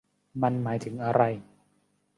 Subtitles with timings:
[0.41, 1.21] มันหมายถึงอะไร?